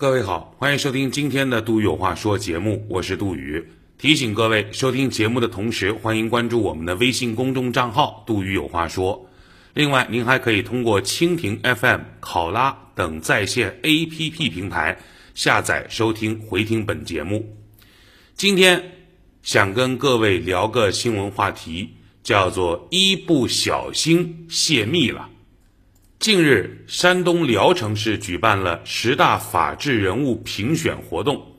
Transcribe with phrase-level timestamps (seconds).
[0.00, 3.62] 各位好，欢迎收听今天的《杜宇有话说》节目，我是杜宇。
[3.98, 9.28] 提醒各位，收听节目的同时，欢迎关注我们的微信公众账号“杜宇有话说”。
[9.74, 14.98] 另外，您还可以通过蜻蜓 FM、考拉等在线 APP 平台
[15.34, 17.54] 下载收听、回听本节目。
[18.34, 18.82] 今天
[19.42, 21.90] 想跟各位聊个新闻话题，
[22.22, 25.28] 叫做“一不小心泄密了”。
[26.20, 31.56] 近日，山东聊城市举办了十大法治人物评选活动，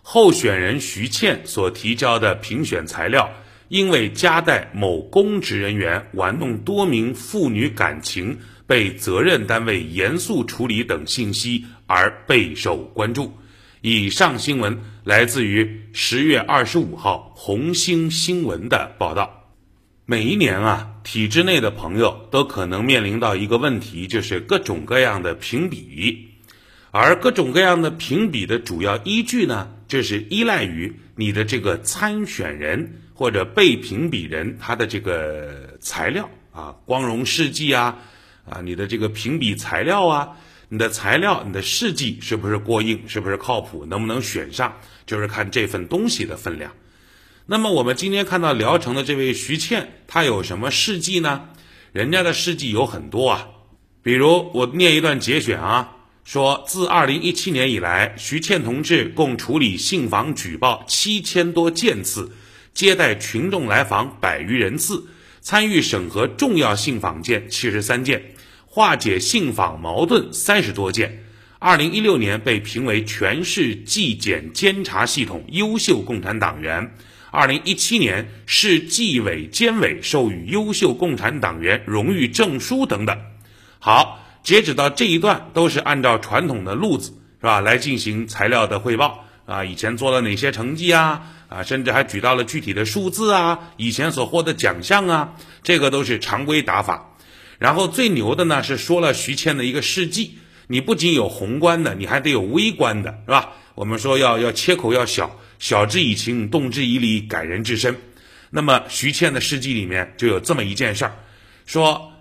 [0.00, 3.28] 候选人徐倩所提交的评选材料，
[3.66, 13.36] 因为夹带某公职人员玩弄多名妇女感情，被责任单位严肃处理等信息而备受关注。
[13.80, 19.35] 以上新闻来自于十月二十五号红星新闻的报道。
[20.08, 26.28] 每一年啊，体制内的朋友都可能面临到一个问题，就是各种各样的评比，
[26.92, 37.98] 而各种各样的评比的主要依据呢，就是依赖于你的这个参选人或者被评比人他的这个材料啊，光荣事迹啊，
[38.48, 40.36] 啊，你的这个评比材料啊，
[40.68, 44.72] 你的材料、你的事迹是不是过硬，是不是靠谱，能不能选上，
[45.04, 46.70] 就是看这份东西的分量。
[47.48, 51.50] 那么我们今天看到聊城的这位徐倩，她有什么事迹呢？
[51.92, 53.46] 人家的事迹有很多啊，
[54.02, 55.92] 比如我念一段节选啊，
[56.24, 62.32] 说自二零一七年以来，徐倩同志共处理信访举报七千多件次，
[62.74, 65.06] 接待群众来访百余人次，
[65.40, 68.34] 参与审核重要信访件七十三件，
[68.66, 71.24] 化解信访矛盾三十多件。
[71.60, 76.92] 二零一六年被评为全市纪检监察系统优秀共产党员。
[77.36, 83.20] 二零一七年，市纪委监委授予优秀共产党员荣誉证书等等。
[83.78, 87.60] 好，截止到这一段，都是按照传统的路子，是吧？
[87.60, 91.24] 来进行材料的汇报啊，以前做了哪些成绩啊？
[91.50, 97.16] 啊，甚至还举到了具体的数字啊，以前所获得奖项啊，这个都是常规打法。
[97.58, 100.38] 然后最牛的呢，是说了徐谦的一个事迹。
[100.68, 103.50] 你不仅有宏观的，你还得有微观的，是吧？
[103.74, 105.38] 我们说要要切口要小。
[105.58, 107.96] 晓之以情，动之以理，感人至深。
[108.50, 111.16] 那么徐倩的事迹里面就有这么一件事儿，
[111.66, 112.12] 说，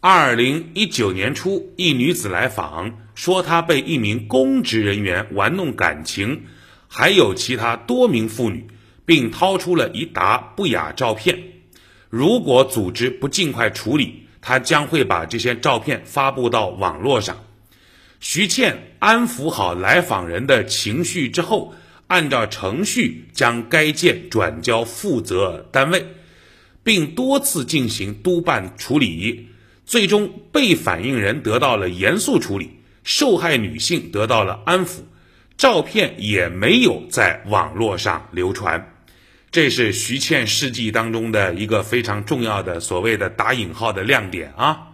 [0.00, 6.42] 二零一九年初，一女子来访，说她被一名公职人员玩弄感情，
[6.88, 8.66] 还有其他多名妇女，
[9.06, 11.38] 并掏出了一沓不雅照片。
[12.10, 17.44] 如果组织不尽快处理，她将会把这些照片发布到网络上。
[18.20, 21.74] 徐倩安抚好来访人的情绪之后。
[22.12, 26.04] 按照程序将该件转交负责单位，
[26.84, 29.48] 并多次进行督办处理，
[29.86, 34.98] 最终被反映人得到了严肃处理，受害女性得到了安抚，
[35.56, 38.94] 照片也没有在网络上流传。
[39.50, 44.88] 这是徐倩事迹当中的一个非常重要的所谓的打引号的亮点啊。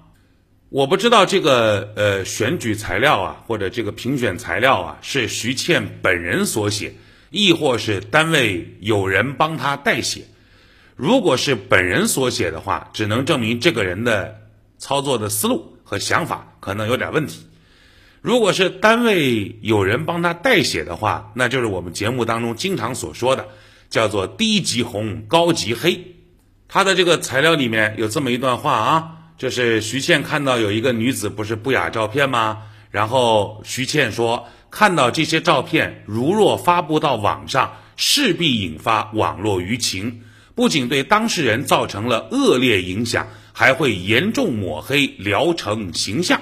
[0.68, 6.92] 我不知道这个呃选举材料啊，或者这个评选材料啊，是徐倩本人所写。
[7.30, 10.22] 亦或是单位有人帮他代写，
[10.96, 14.40] 如果是本人所写的话，只能证明这个人的
[14.78, 17.46] 操作的思路和想法可能有点问题。
[18.22, 23.46] 如果是单位有人帮他代写的话，那就是我们节目当中经常所说的，
[23.90, 26.16] 叫做低级红高级黑。
[26.66, 32.62] 他的这个材料里面有这么一段话啊，就是徐倩看到有一个女子不是不雅照片吗？
[32.90, 34.48] 然后徐倩说。
[34.70, 40.22] 看到这些照片，如若发布到网上，势必引发网络舆情，
[40.54, 46.40] 不仅对当事人造成了恶劣影响，还会严重抹黑聊城形象。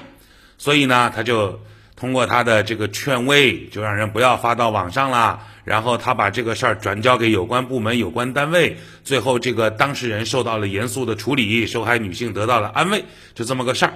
[0.58, 1.60] 所以呢，他就
[1.94, 5.40] 通过他的这个劝慰，就让人不要发到网上了。
[5.64, 13.04] 然后他把这个事儿转交给有关部门、有关单位，最后这个当事人受到了严肃的处理，受害女性得到了安慰，
[13.34, 13.94] 就这么个事儿。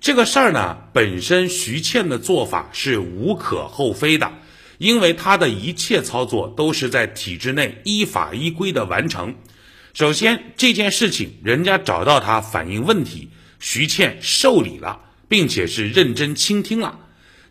[0.00, 4.32] 这个事儿呢，本身徐倩的做法是无可厚非的，
[4.78, 9.34] 因为她的一切操作都是在体制内依法依规的完成。
[9.94, 13.28] 首先，这件事情人家找到她反映问题，
[13.58, 16.96] 徐倩受理了，并且是认真倾听了。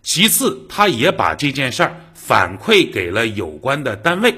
[0.01, 4.33] 其次，她也把这件事儿反馈给了有关的单位。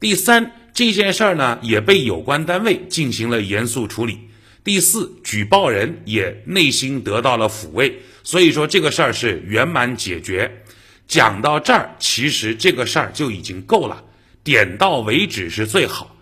[0.00, 4.18] 第三，这件事儿呢也被有关单位进行了严肃处理。
[4.66, 10.64] 第四，举报人也内心得到了抚慰，所以说这个事儿是圆满解决。
[11.06, 14.02] 讲到这儿，其实这个事儿就已经够了，
[14.42, 16.16] 点到为止是最好。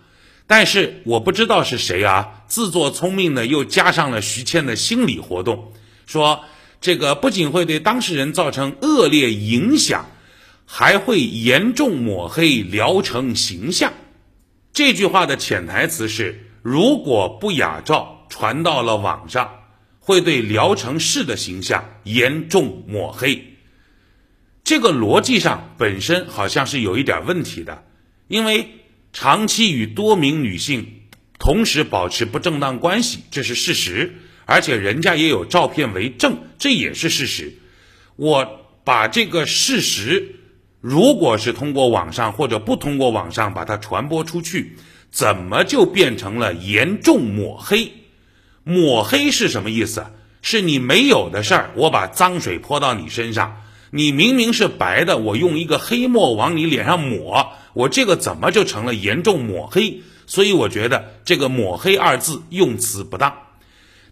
[0.45, 5.73] 但是我不知道是谁啊，自作聪明的又加上了徐倩的心理活动，
[6.05, 6.43] 说
[6.79, 10.05] 这个不仅会对当事人造成恶劣影响，
[10.67, 13.91] 还会严重抹黑聊城形象。
[14.71, 19.63] 这句话的潜台词是：如果不雅照传到了网上，
[19.99, 23.53] 会对聊城市的形象严重抹黑。
[24.63, 27.83] 这个逻辑上本身好像是有一点问题的，
[28.27, 28.69] 因为
[29.13, 31.01] 长期与多名女性
[31.37, 37.53] 同时保持不正当关系，这是事实，而且人家也有照片为证，这也是事实。
[38.15, 40.35] 我把这个事实，
[40.81, 44.77] 如果是通过网上或者不通过网上把它传播出去，
[45.11, 47.91] 怎么就变成了严重抹黑？
[48.65, 50.05] 抹黑是什么意思？
[50.41, 53.61] 是你没有的事儿，我把脏水泼到你身上。
[53.91, 60.01] 你明明是白的，我用一个黑墨往你脸上抹，我这个怎么就成了严重抹黑？
[60.25, 63.33] 所以我觉得这个“抹黑”二字用词不当。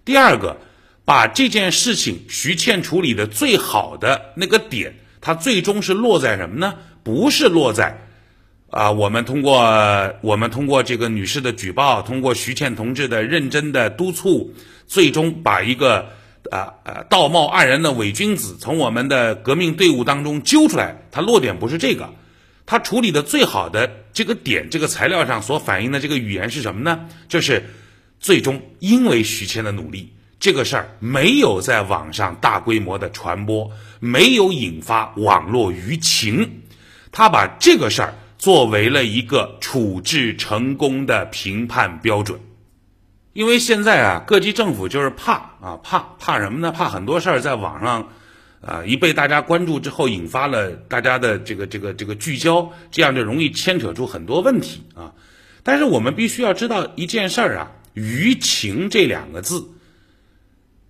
[0.05, 0.57] 第二个，
[1.03, 6.75] 把这件事情徐倩处理的最好的那个点，它最终是落在什么呢？
[7.03, 8.07] 不是落在
[8.73, 9.61] 啊，我们通过
[10.21, 14.51] 我们通过这个女士的举报，通过徐倩同志的认真的督促，
[14.87, 16.05] 最终把一个。
[16.51, 17.01] 啊啊！
[17.09, 22.07] 道貌岸然的伪君子从我们的革命队伍当中揪出来，他落点不是这个，
[22.65, 27.07] 他处理的最好的这个点，这个材料上所反映的这个语言是什么呢？
[27.29, 27.63] 就是
[28.19, 33.71] 最终因为徐谦的努力，这个事儿没有在网上大规模的传播，
[34.01, 36.47] 没有引发网络舆情，
[37.09, 38.13] 他把这个事儿
[38.43, 42.41] 作为了一个处置成功的评判标准。
[43.31, 46.73] 因为现在啊，各级政府就是怕啊，怕怕什么呢？
[46.73, 48.09] 怕很多事儿在网上，
[48.59, 55.13] 啊，一被大家关注之后，引发了大家的这个这个这个聚焦，这样就容易牵扯出很多问题啊。
[55.63, 59.69] 但是我们必须要知道一件事儿啊，舆情这两个字，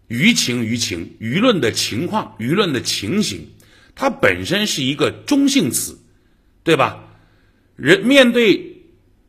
[0.10, 3.52] 舆情舆情，舆论的情况，舆论的情形，
[3.94, 6.00] 它本身是一个中性词，
[6.64, 7.12] 对吧？
[7.76, 8.84] 人面对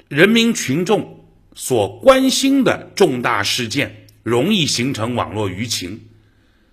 [0.08, 1.20] 人民群众。
[1.56, 6.00] 所关心的重大事件容易形成网络舆情，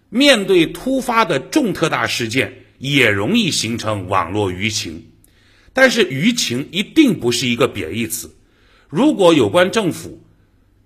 [0.09, 5.11] 面对突发的重特大事件也容易形成网络舆情。
[5.71, 8.35] 但是舆情一定不是一个贬义词。
[8.89, 10.23] 如果有关政府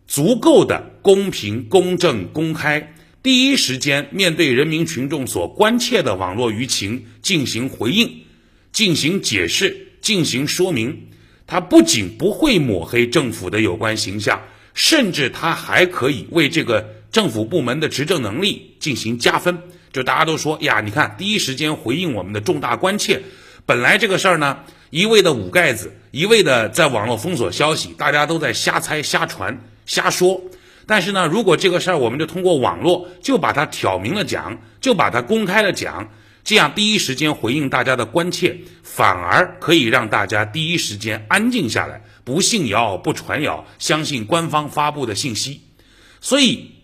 [0.06, 2.94] 足够的公平、公正、公开，
[3.24, 8.24] 第一时间面对人民群众所关切的网络舆情进行回应、
[8.74, 11.08] 进行解释、进行说明。
[11.48, 14.44] 他不仅不会抹黑政府的有关形象，
[14.76, 19.58] 甚至他还可以为这个政府部门的执政能力进行加分。
[19.92, 23.24] 就大家都说呀，你看第一时间回应我们的重大关切。
[23.66, 24.60] 本来这个事儿呢，
[24.92, 30.40] 一味的捂盖子，一味的在网络封锁消息，大家都在瞎猜、瞎传、瞎说。
[30.86, 36.10] 但是呢，如果这个事儿我们就通过网络就把它挑明了讲，就把它公开了讲。
[36.46, 45.62] 这样第一时间回应大家的关切，反而可以让大家第一时间安静下来，不信谣不传谣，相信官方发布的信息。
[46.22, 46.76] 所以，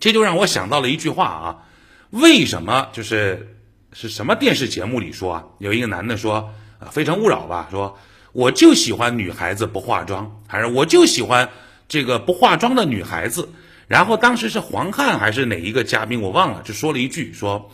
[0.00, 1.64] 这就让我想到了一句话啊：
[2.10, 3.56] 为什么就是
[3.94, 5.44] 是什么电视节目里说啊？
[5.60, 7.98] 有一个男的说啊，《非诚勿扰》吧，说
[8.32, 11.48] 我就喜欢女孩子不化妆，还是我就喜欢
[11.88, 13.48] 这个不化妆的女孩子。
[13.88, 17.70] 然后当时是黄汉还是哪一个嘉宾我忘了，就说了一句说。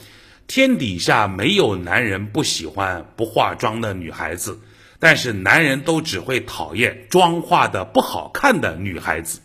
[0.46, 4.61] 天底下没有男人不喜欢不化妆的女孩子，
[4.99, 9.40] 但是男人都只会讨厌妆化的不好看的女孩子。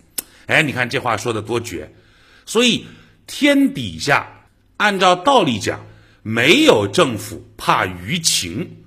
[0.48, 1.94] 哎，你看这话说的多绝！
[2.46, 2.86] 所以
[3.25, 4.46] 天底下
[4.77, 5.86] 按照道理讲，
[6.24, 8.77] 没有政府怕舆情，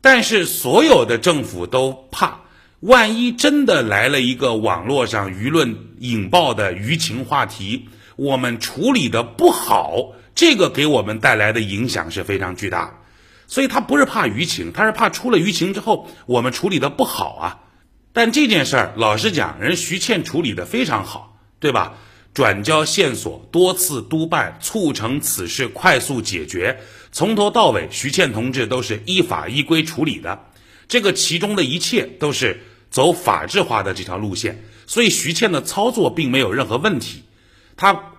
[0.00, 2.40] 但是所有的政府都怕，
[2.80, 10.12] 万一真的来了一个网络上舆论引爆的舆情话题，我们处理的不好。
[10.34, 13.00] 这个给我们带来的影响是非常巨大，
[13.46, 17.58] 所以他不是怕舆情，他是怕出了舆情之后我们处理的不好啊。
[18.14, 21.94] 但这件事儿，老实讲，人徐倩处理的非常好，对吧？
[22.34, 26.80] 转交线索，多次督办，促成此事快速解决，
[27.12, 30.46] 从头到尾，徐倩同志都是依法依规处理的。
[30.88, 37.24] 这个其中的一切都是走法治化的这条路线，所以徐倩的操作并没有任何问题，
[37.76, 38.11] 他。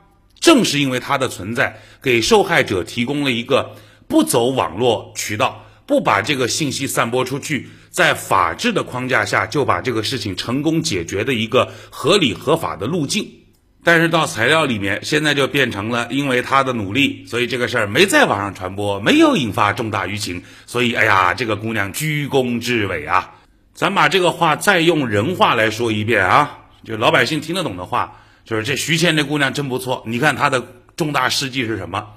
[0.43, 3.77] 正是因为它的存在，给受害者提供了一个
[4.09, 13.25] 不走网络渠道、不把这个信息散播出去，在法治的框架下就把这个事情成功解决的一个合理合法的路径。
[13.85, 23.35] 但是到材料里面，现在就变成了因为他的努力，所以这个事儿没在网上传播，没有引发重大舆情，所以哎呀，这个姑娘居功至伟啊！
[23.73, 28.19] 咱把这个话再用人话来说一遍啊，就老百姓听得懂的话。
[28.45, 32.07] 就是这徐倩这姑娘真不错，你看她的重大事迹是什么？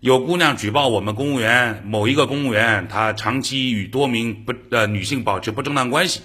[0.00, 6.22] 有姑娘举报我们公务员某一个公务员，他长期与多名不呃女性保持不正当关系，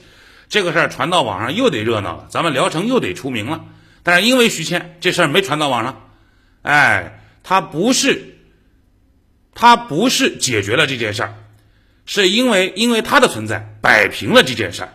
[0.50, 3.66] 这个事儿传到网上又得热闹了，咱们聊城又得出名了。
[4.02, 6.10] 但是因为徐谦这事儿没传到网上，
[6.64, 8.34] 哎，他不是。
[9.60, 11.34] 他不是解决了这件事儿，
[12.06, 14.90] 是因为因为他的存在摆平了这件事儿，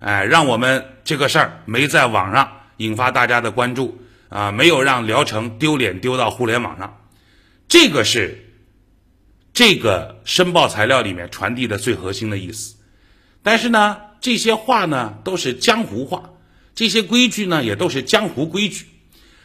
[0.00, 6.98] 哎，让我们这个事儿没在网上引发大家的关注啊，没有让聊城丢脸丢到互联网上，
[7.68, 8.52] 这个是
[9.52, 12.76] 这个申报材料里面传递的最核心的意思。
[13.42, 16.30] 但是呢，这些话呢都是江湖话，
[16.74, 18.86] 这些规矩呢也都是江湖规矩，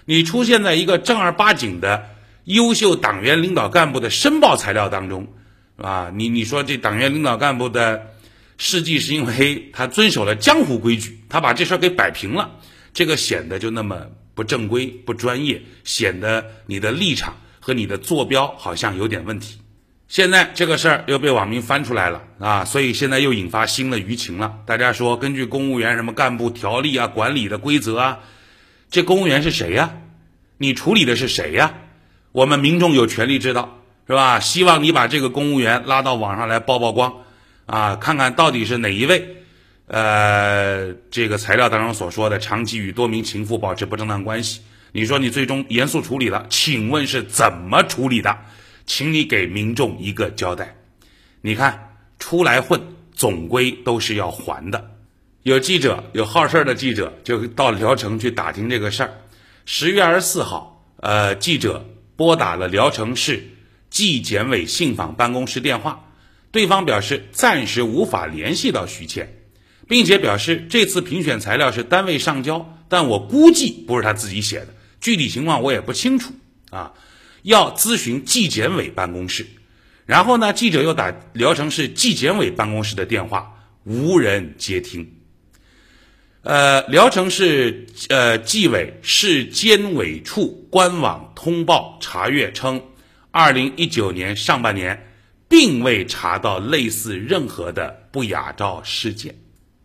[0.05, 2.09] 你出现在一个正儿八经的。
[2.47, 5.27] 优秀党员领导干部的申报材料当中，
[5.75, 6.09] 啊？
[6.15, 8.07] 你你说这党员领导干部的
[8.57, 12.51] 事迹是因为他遵守了江湖规矩，他把这事儿给摆平了，
[12.97, 19.59] 这个显得就那么不正规、不专业，显得你的立场和你的坐标好像有点问题。
[20.07, 24.61] 现在这个事儿又被网民翻出来了啊，所以现在又引发新的舆情了。
[24.65, 28.19] 大家说，根据公务员什么干部条例啊、管理的规则啊，
[28.89, 29.93] 这公务员是谁呀？
[30.57, 31.75] 你处理的是谁呀？
[32.31, 34.39] 我们民众有权利知道，是吧？
[34.39, 37.13] 希望你把这个公务员拉到网上来曝曝光，
[37.67, 39.43] 啊，看看到底是哪一位，
[39.87, 48.37] 呃，这个材料当中所说的长期与多名情妇保持不正当关系，你说你最终严肃处理了，请问是怎么处理的？
[48.85, 50.75] 请你给民众一个交代。
[51.41, 52.81] 你看，出来混
[53.13, 54.91] 总归都是要还的。
[55.43, 59.13] 有记者，有好事的记者就到聊城去打听这个事儿。
[59.65, 61.85] 十月二十四号，呃，记者。
[62.17, 63.47] 拨打了聊城市
[63.91, 66.09] 纪检委信访办公室电话，
[66.49, 69.36] 对方表示暂时无法联系到徐倩，
[69.87, 74.67] 并且表示这次评选材料是单位上交，但我估计不是他自己写的，
[74.99, 76.33] 具体情况我也不清楚
[76.69, 76.93] 啊，
[77.43, 79.45] 要咨询纪检委办公室。
[80.05, 83.53] 然后呢，记者又打聊城市纪检委办公室的电话，
[83.83, 85.13] 无人接听。
[86.43, 92.81] 呃，聊城市呃纪委市监委处官网通报查阅称，
[93.31, 95.07] 二零一九年上半年
[95.49, 99.35] 并未查到类似任何的不雅照事件，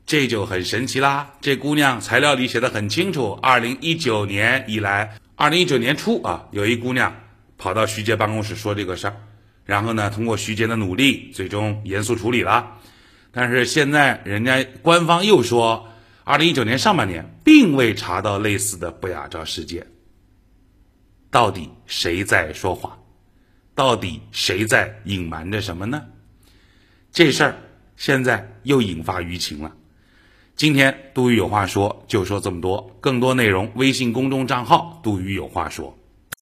[0.07, 1.35] 这就很神奇啦。
[1.41, 7.15] 这姑娘材料里写的很清楚，二零一九年以来，二零一九年初啊，有一姑娘
[7.59, 9.17] 跑到徐杰办公室说这个事儿，
[9.65, 12.79] 然后呢，通过徐杰的努力，最终严肃处理了。
[13.31, 15.89] 但是现在人家官方又说。
[16.25, 19.85] 二零一九年上半年，并未查到类似的不雅照事件。
[21.33, 22.97] 到底谁在说谎？
[23.75, 26.01] 到底谁在隐瞒着什么呢？
[27.11, 27.57] 这事儿
[27.97, 29.73] 现在又引发舆情了。
[30.55, 32.91] 今天杜宇有话说，就说这么多。
[33.01, 35.97] 更多内容，微信公众账号“杜宇有话说”。